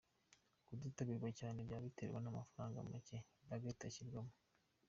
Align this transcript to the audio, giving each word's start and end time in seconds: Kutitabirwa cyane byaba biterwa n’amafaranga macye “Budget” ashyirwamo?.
Kutitabirwa 0.65 1.29
cyane 1.39 1.57
byaba 1.67 1.85
biterwa 1.87 2.19
n’amafaranga 2.21 2.85
macye 2.91 3.17
“Budget” 3.47 3.79
ashyirwamo?. 3.89 4.33